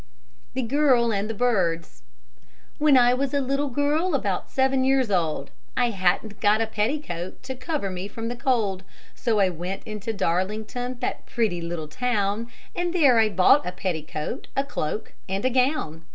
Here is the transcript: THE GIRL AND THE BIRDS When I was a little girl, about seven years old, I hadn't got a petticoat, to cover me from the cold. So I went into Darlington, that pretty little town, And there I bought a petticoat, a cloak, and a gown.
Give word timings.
THE 0.55 0.63
GIRL 0.63 1.13
AND 1.13 1.29
THE 1.29 1.35
BIRDS 1.35 2.01
When 2.79 2.97
I 2.97 3.13
was 3.13 3.35
a 3.35 3.39
little 3.39 3.67
girl, 3.67 4.15
about 4.15 4.49
seven 4.49 4.83
years 4.83 5.11
old, 5.11 5.51
I 5.77 5.91
hadn't 5.91 6.39
got 6.41 6.59
a 6.59 6.65
petticoat, 6.65 7.43
to 7.43 7.53
cover 7.53 7.91
me 7.91 8.07
from 8.07 8.27
the 8.27 8.35
cold. 8.35 8.83
So 9.13 9.39
I 9.39 9.49
went 9.49 9.83
into 9.83 10.11
Darlington, 10.11 10.97
that 11.01 11.27
pretty 11.27 11.61
little 11.61 11.87
town, 11.87 12.47
And 12.75 12.93
there 12.95 13.19
I 13.19 13.29
bought 13.29 13.63
a 13.63 13.71
petticoat, 13.71 14.47
a 14.57 14.63
cloak, 14.63 15.13
and 15.29 15.45
a 15.45 15.51
gown. 15.51 16.01